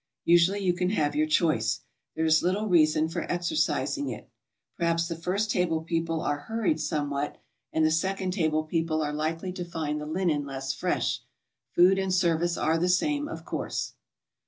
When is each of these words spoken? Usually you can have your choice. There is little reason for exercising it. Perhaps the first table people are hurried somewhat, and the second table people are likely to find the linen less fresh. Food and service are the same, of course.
Usually 0.25 0.61
you 0.61 0.73
can 0.73 0.89
have 0.89 1.15
your 1.15 1.27
choice. 1.27 1.81
There 2.15 2.25
is 2.25 2.41
little 2.41 2.65
reason 2.67 3.07
for 3.07 3.31
exercising 3.31 4.09
it. 4.09 4.31
Perhaps 4.75 5.07
the 5.07 5.15
first 5.15 5.51
table 5.51 5.81
people 5.83 6.21
are 6.21 6.39
hurried 6.39 6.79
somewhat, 6.79 7.39
and 7.71 7.85
the 7.85 7.91
second 7.91 8.31
table 8.33 8.63
people 8.63 9.03
are 9.03 9.13
likely 9.13 9.51
to 9.53 9.63
find 9.63 10.01
the 10.01 10.07
linen 10.07 10.43
less 10.43 10.73
fresh. 10.73 11.21
Food 11.75 11.99
and 11.99 12.11
service 12.11 12.57
are 12.57 12.79
the 12.79 12.89
same, 12.89 13.27
of 13.27 13.45
course. 13.45 13.93